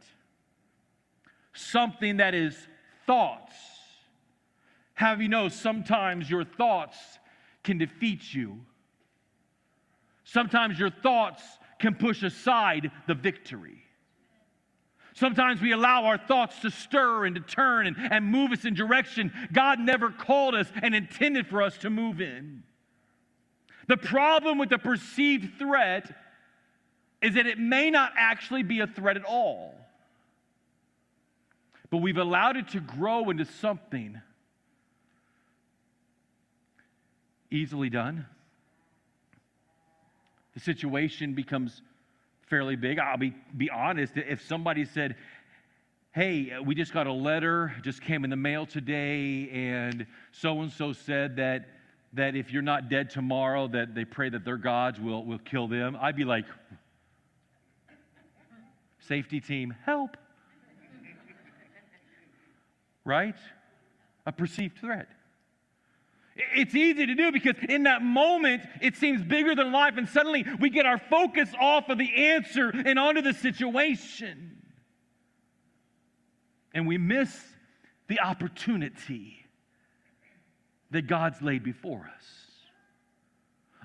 [1.55, 2.55] Something that is
[3.07, 3.53] thoughts.
[4.93, 6.97] Have you know sometimes your thoughts
[7.63, 8.61] can defeat you?
[10.23, 11.43] Sometimes your thoughts
[11.79, 13.81] can push aside the victory.
[15.13, 18.73] Sometimes we allow our thoughts to stir and to turn and, and move us in
[18.73, 22.63] direction God never called us and intended for us to move in.
[23.87, 26.13] The problem with the perceived threat
[27.21, 29.73] is that it may not actually be a threat at all,
[31.95, 34.19] but we've allowed it to grow into something
[37.49, 38.25] easily done
[40.55, 41.81] the situation becomes
[42.49, 42.99] fairly big.
[42.99, 44.17] I'll be, be honest.
[44.17, 45.15] If somebody said,
[46.11, 50.71] Hey, we just got a letter, just came in the mail today, and so and
[50.73, 51.69] so said that,
[52.11, 55.69] that if you're not dead tomorrow, that they pray that their gods will, will kill
[55.69, 56.45] them, I'd be like,
[58.99, 60.17] Safety team, help.
[63.05, 63.35] Right?
[64.25, 65.07] A perceived threat.
[66.35, 70.45] It's easy to do because in that moment, it seems bigger than life, and suddenly
[70.59, 74.57] we get our focus off of the answer and onto the situation.
[76.73, 77.33] And we miss
[78.07, 79.45] the opportunity
[80.91, 82.25] that God's laid before us.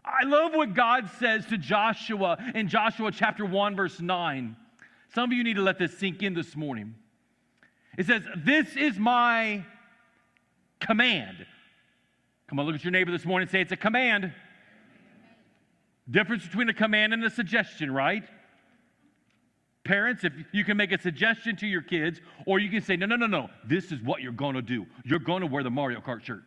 [0.04, 4.56] I love what God says to Joshua in Joshua chapter 1, verse 9.
[5.14, 6.94] Some of you need to let this sink in this morning.
[7.99, 9.64] It says, This is my
[10.80, 11.47] command.
[12.49, 14.32] Come on, look at your neighbor this morning and say it's a command.
[16.11, 18.24] Difference between a command and a suggestion, right?
[19.84, 23.07] Parents, if you can make a suggestion to your kids, or you can say, no,
[23.07, 24.86] no, no, no, this is what you're going to do.
[25.05, 26.43] You're going to wear the Mario Kart shirt.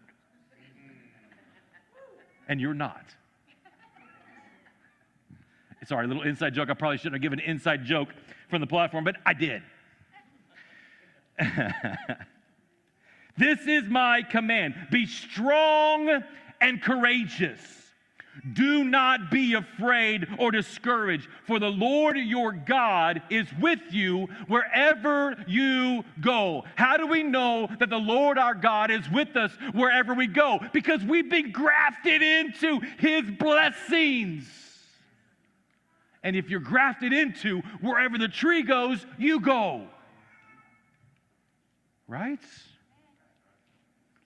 [2.47, 3.05] And you're not.
[5.85, 6.69] Sorry, a little inside joke.
[6.69, 8.09] I probably shouldn't have given an inside joke
[8.49, 9.61] from the platform, but I did.
[13.37, 16.23] This is my command be strong
[16.61, 17.59] and courageous.
[18.53, 25.35] Do not be afraid or discouraged, for the Lord your God is with you wherever
[25.47, 26.63] you go.
[26.75, 30.59] How do we know that the Lord our God is with us wherever we go?
[30.73, 34.45] Because we've been grafted into his blessings.
[36.23, 39.87] And if you're grafted into wherever the tree goes, you go.
[42.07, 42.39] Right?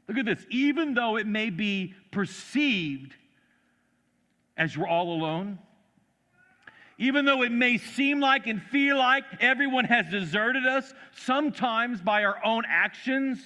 [0.08, 0.46] Look at this.
[0.50, 3.14] Even though it may be perceived
[4.56, 5.60] as you're all alone,
[6.98, 12.24] even though it may seem like and feel like everyone has deserted us, sometimes by
[12.24, 13.40] our own actions.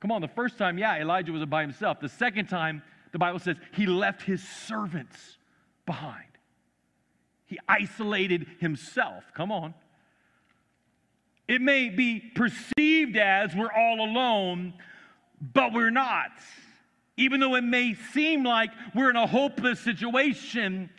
[0.00, 2.00] Come on, the first time, yeah, Elijah was by himself.
[2.00, 5.38] The second time, the Bible says he left his servants
[5.86, 6.24] behind.
[7.46, 9.24] He isolated himself.
[9.34, 9.72] Come on.
[11.48, 14.74] It may be perceived as we're all alone,
[15.40, 16.30] but we're not.
[17.16, 20.90] Even though it may seem like we're in a hopeless situation,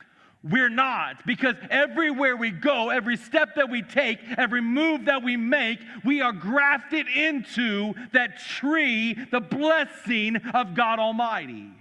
[0.44, 1.26] we're not.
[1.26, 6.22] Because everywhere we go, every step that we take, every move that we make, we
[6.22, 11.72] are grafted into that tree, the blessing of God Almighty.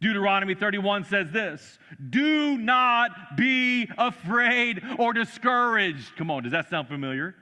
[0.00, 6.16] Deuteronomy 31 says this Do not be afraid or discouraged.
[6.16, 7.36] Come on, does that sound familiar?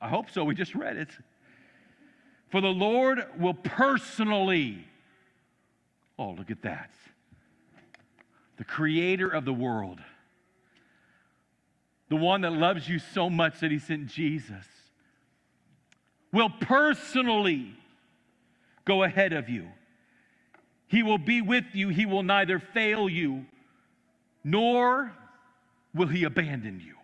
[0.00, 0.44] I hope so.
[0.44, 1.10] We just read it.
[2.48, 4.84] For the Lord will personally,
[6.18, 6.90] oh, look at that.
[8.56, 10.00] The creator of the world,
[12.08, 14.66] the one that loves you so much that he sent Jesus,
[16.32, 17.74] will personally
[18.84, 19.68] go ahead of you.
[20.88, 21.88] He will be with you.
[21.88, 23.46] He will neither fail you
[24.42, 25.12] nor
[25.94, 26.94] will he abandon you.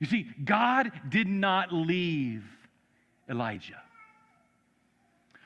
[0.00, 2.44] You see, God did not leave
[3.28, 3.82] Elijah.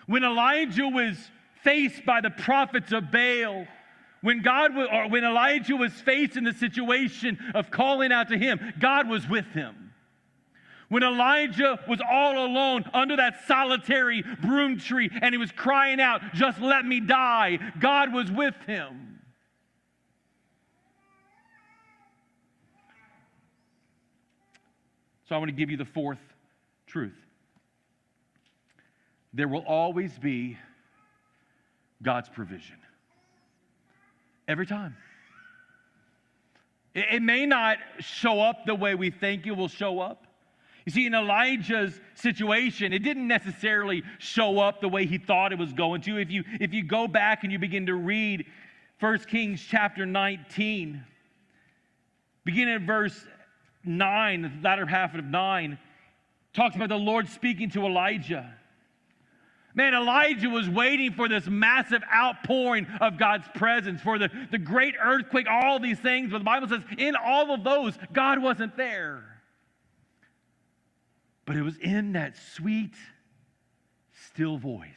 [0.06, 1.16] When Elijah was
[1.62, 3.66] faced by the prophets of Baal,
[4.20, 8.74] when God or when Elijah was faced in the situation of calling out to him,
[8.78, 9.92] God was with him.
[10.88, 16.34] When Elijah was all alone under that solitary broom tree and he was crying out,
[16.34, 19.11] "Just let me die," God was with him.
[25.32, 26.20] So I want to give you the fourth
[26.86, 27.16] truth.
[29.32, 30.58] There will always be
[32.02, 32.76] God's provision.
[34.46, 34.94] Every time.
[36.94, 40.26] It, it may not show up the way we think it will show up.
[40.84, 45.58] You see, in Elijah's situation, it didn't necessarily show up the way he thought it
[45.58, 46.18] was going to.
[46.18, 48.44] If you, if you go back and you begin to read
[49.00, 51.02] 1 Kings chapter 19,
[52.44, 53.18] beginning at verse
[53.84, 55.78] 9, the latter half of 9,
[56.52, 58.54] talks about the Lord speaking to Elijah.
[59.74, 64.94] Man, Elijah was waiting for this massive outpouring of God's presence, for the, the great
[65.02, 66.30] earthquake, all these things.
[66.30, 69.24] But the Bible says in all of those, God wasn't there.
[71.46, 72.94] But it was in that sweet,
[74.28, 74.88] still voice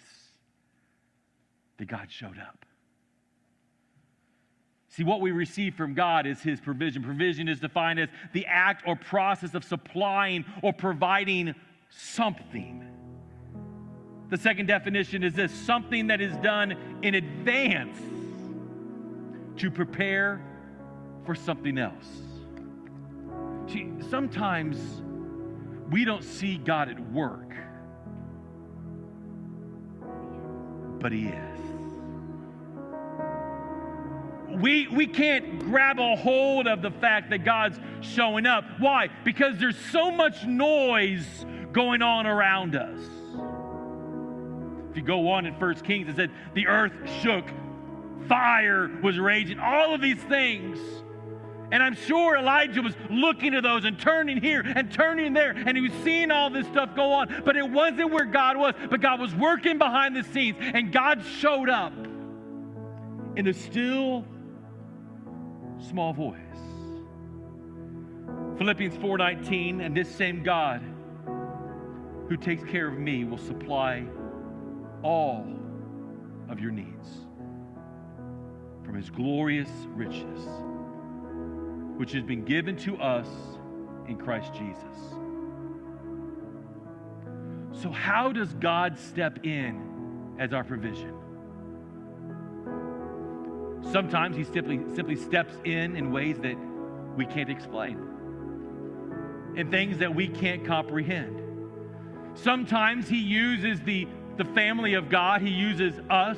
[1.78, 2.66] that God showed up.
[4.96, 7.04] See, what we receive from God is His provision.
[7.04, 11.54] Provision is defined as the act or process of supplying or providing
[11.90, 12.82] something.
[14.30, 17.98] The second definition is this something that is done in advance
[19.58, 20.42] to prepare
[21.26, 22.22] for something else.
[23.68, 24.78] See, sometimes
[25.92, 27.54] we don't see God at work,
[31.02, 31.75] but He is.
[34.56, 38.64] We, we can't grab a hold of the fact that God's showing up.
[38.80, 39.10] Why?
[39.24, 43.00] Because there's so much noise going on around us.
[44.92, 47.46] If you go on in First Kings, it said the earth shook,
[48.30, 50.80] fire was raging, all of these things.
[51.72, 55.76] And I'm sure Elijah was looking at those and turning here and turning there, and
[55.76, 57.42] he was seeing all this stuff go on.
[57.44, 61.24] But it wasn't where God was, but God was working behind the scenes, and God
[61.40, 61.92] showed up
[63.36, 64.26] in the still
[65.90, 66.40] small voice.
[68.58, 70.82] Philippians 4:19, and this same God
[72.30, 74.06] who takes care of me will supply
[75.04, 75.46] all
[76.50, 77.26] of your needs
[78.84, 80.40] from his glorious riches,
[81.98, 83.28] which has been given to us
[84.08, 85.16] in Christ Jesus.
[87.74, 91.25] So, how does God step in as our provision?
[93.92, 96.56] Sometimes he simply, simply steps in in ways that
[97.16, 97.98] we can't explain,
[99.56, 101.42] in things that we can't comprehend.
[102.36, 104.08] Sometimes he uses the
[104.38, 106.38] the family of God, He uses us.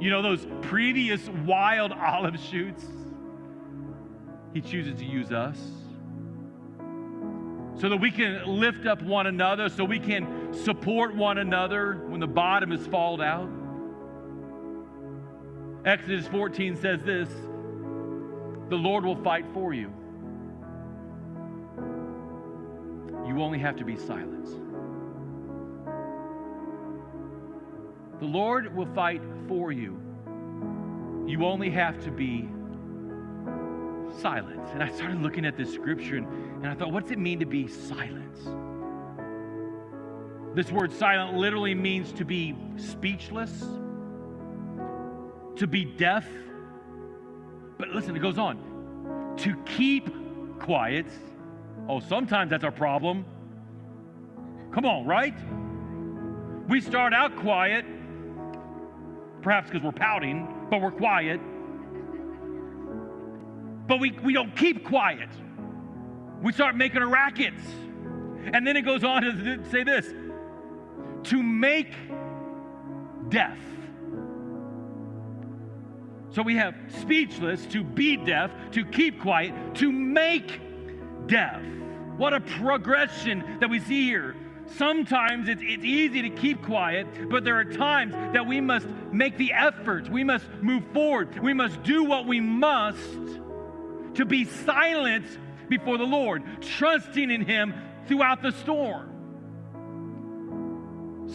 [0.00, 2.84] You know, those previous wild olive shoots.
[4.52, 5.58] He chooses to use us
[7.80, 12.20] so that we can lift up one another, so we can support one another when
[12.20, 13.48] the bottom is fallen out.
[15.84, 17.28] Exodus 14 says this
[18.68, 19.92] The Lord will fight for you.
[23.26, 24.46] You only have to be silent.
[28.20, 29.98] The Lord will fight for you.
[31.26, 32.48] You only have to be
[34.20, 34.68] silent.
[34.74, 36.26] And I started looking at this scripture and,
[36.62, 38.36] and I thought, what's it mean to be silent?
[40.54, 43.64] This word silent literally means to be speechless,
[45.56, 46.26] to be deaf.
[47.78, 50.08] But listen, it goes on to keep
[50.58, 51.06] quiet.
[51.88, 53.24] Oh, sometimes that's our problem.
[54.72, 55.34] Come on, right?
[56.68, 57.84] We start out quiet
[59.42, 61.40] perhaps because we're pouting, but we're quiet.
[63.86, 65.28] But we, we don't keep quiet.
[66.40, 67.54] We start making a racket.
[68.52, 70.06] And then it goes on to say this
[71.24, 71.92] to make
[73.28, 73.58] deaf.
[76.32, 80.60] So we have speechless, to be deaf, to keep quiet, to make
[81.26, 81.62] deaf.
[82.16, 84.34] What a progression that we see here.
[84.76, 89.36] Sometimes it's, it's easy to keep quiet, but there are times that we must make
[89.36, 90.08] the effort.
[90.08, 91.38] We must move forward.
[91.38, 92.98] We must do what we must
[94.14, 95.26] to be silent
[95.68, 97.74] before the Lord, trusting in Him
[98.06, 99.10] throughout the storm.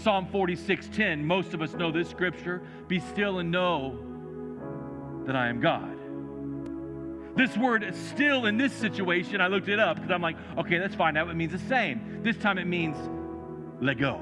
[0.02, 4.17] Psalm 46:10, most of us know this scripture, be still and know
[5.28, 5.98] that I am God.
[7.38, 10.80] This word is still in this situation, I looked it up because I'm like, okay,
[10.80, 11.30] let's find out.
[11.30, 12.24] It means the same.
[12.24, 12.98] This time it means
[13.80, 14.20] let go.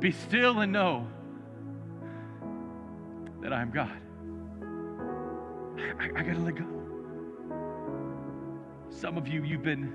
[0.00, 1.06] Be still and know
[3.42, 3.90] that I am God.
[5.78, 6.64] I, I, I got to let go.
[8.88, 9.92] Some of you, you've been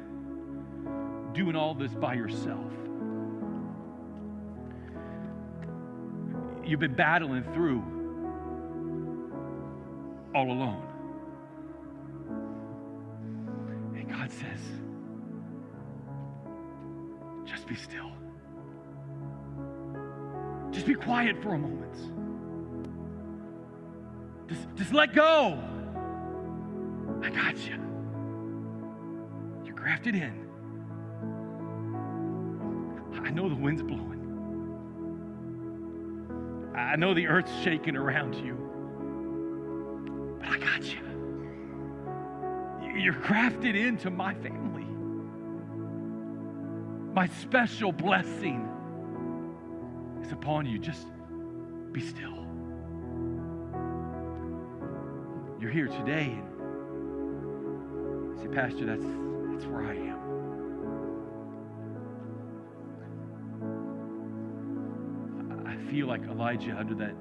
[1.34, 2.72] doing all this by yourself.
[6.64, 7.84] You've been battling through
[10.34, 10.88] all alone.
[13.96, 14.60] And God says,
[17.46, 18.12] just be still.
[20.72, 21.96] Just be quiet for a moment.
[24.48, 25.60] Just, just let go.
[27.22, 27.78] I got you.
[29.66, 30.48] You're grafted in.
[33.24, 34.21] I know the wind's blowing.
[36.76, 38.58] I know the earth's shaking around you.
[40.40, 41.00] But I got you.
[42.98, 44.86] You're grafted into my family.
[47.14, 48.68] My special blessing
[50.22, 50.80] is upon you.
[50.80, 51.08] Just
[51.92, 52.48] be still.
[55.60, 56.38] You're here today
[58.32, 59.06] and say, Pastor, that's,
[59.52, 60.21] that's where I am.
[65.92, 67.14] Feel like Elijah under that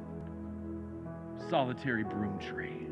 [1.50, 2.86] solitary broom tree.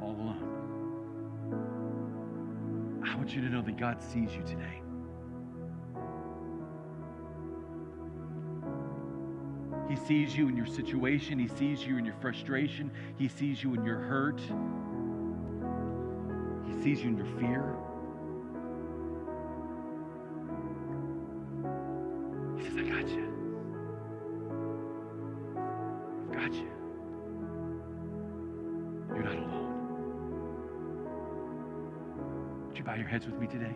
[0.00, 0.48] All alone.
[3.04, 4.80] I want you to know that God sees you today.
[9.90, 11.40] He sees you in your situation.
[11.40, 12.88] He sees you in your frustration.
[13.18, 14.40] He sees you in your hurt.
[16.68, 17.74] He sees you in your fear.
[33.12, 33.74] Heads with me today?